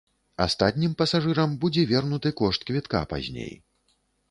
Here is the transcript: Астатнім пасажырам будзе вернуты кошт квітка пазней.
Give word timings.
Астатнім 0.45 0.95
пасажырам 1.01 1.53
будзе 1.65 1.85
вернуты 1.93 2.33
кошт 2.41 2.67
квітка 2.73 3.05
пазней. 3.15 3.57